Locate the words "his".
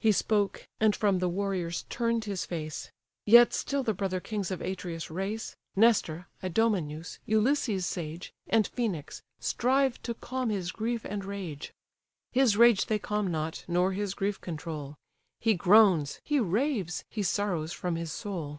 2.24-2.44, 10.50-10.72, 12.32-12.56, 13.92-14.14, 17.94-18.10